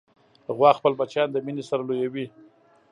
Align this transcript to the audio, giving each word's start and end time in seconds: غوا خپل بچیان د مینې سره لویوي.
غوا 0.55 0.71
خپل 0.79 0.91
بچیان 0.99 1.27
د 1.31 1.37
مینې 1.45 1.63
سره 1.69 1.81
لویوي. 1.89 2.25